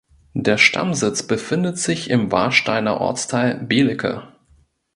Der 0.33 0.57
Stammsitz 0.57 1.21
befindet 1.21 1.77
sich 1.77 2.09
im 2.09 2.31
Warsteiner 2.31 2.99
Ortsteil 2.99 3.59
Belecke. 3.63 4.29